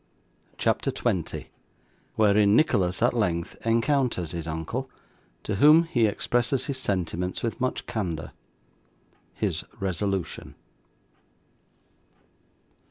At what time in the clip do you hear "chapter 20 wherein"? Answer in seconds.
0.57-2.55